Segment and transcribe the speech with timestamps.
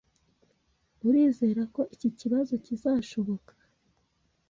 [1.07, 3.51] Urizera ko iki kibazo kizashoboka